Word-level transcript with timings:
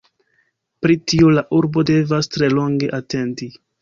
Pri 0.85 0.95
tio 1.11 1.29
la 1.39 1.43
urbo 1.57 1.83
devas 1.93 2.31
tre 2.37 2.51
longe 2.59 2.91
atendi. 3.01 3.51